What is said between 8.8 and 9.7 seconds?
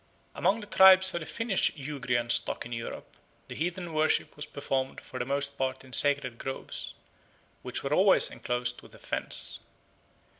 with a fence.